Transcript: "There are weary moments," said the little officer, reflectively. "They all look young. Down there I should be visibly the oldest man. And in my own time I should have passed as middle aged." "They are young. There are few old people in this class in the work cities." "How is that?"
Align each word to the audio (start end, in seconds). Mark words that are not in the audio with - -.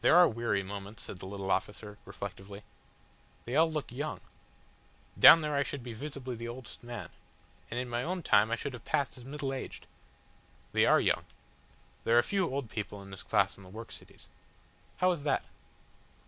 "There 0.00 0.14
are 0.14 0.28
weary 0.28 0.62
moments," 0.62 1.02
said 1.02 1.18
the 1.18 1.26
little 1.26 1.50
officer, 1.50 1.98
reflectively. 2.04 2.62
"They 3.46 3.56
all 3.56 3.68
look 3.68 3.90
young. 3.90 4.20
Down 5.18 5.40
there 5.40 5.56
I 5.56 5.64
should 5.64 5.82
be 5.82 5.92
visibly 5.92 6.36
the 6.36 6.46
oldest 6.46 6.84
man. 6.84 7.08
And 7.68 7.80
in 7.80 7.88
my 7.88 8.04
own 8.04 8.22
time 8.22 8.52
I 8.52 8.54
should 8.54 8.74
have 8.74 8.84
passed 8.84 9.18
as 9.18 9.24
middle 9.24 9.52
aged." 9.52 9.88
"They 10.70 10.86
are 10.86 11.00
young. 11.00 11.24
There 12.04 12.16
are 12.16 12.22
few 12.22 12.48
old 12.48 12.70
people 12.70 13.02
in 13.02 13.10
this 13.10 13.24
class 13.24 13.56
in 13.56 13.64
the 13.64 13.68
work 13.68 13.90
cities." 13.90 14.28
"How 14.98 15.10
is 15.10 15.24
that?" 15.24 15.42